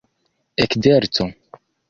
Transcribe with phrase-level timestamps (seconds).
[0.63, 1.23] ekzerco